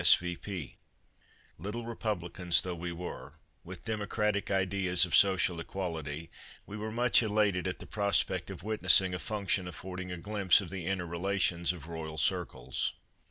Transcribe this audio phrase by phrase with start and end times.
[0.01, 0.15] S.
[0.15, 0.35] V.
[0.35, 0.77] P."
[1.59, 6.31] Little republicans though we were, with democratic ideas of social equality,
[6.65, 10.71] we were much elated at the prospect of witnessing a function affording a glimpse of
[10.71, 12.93] the inner relations of royal circles.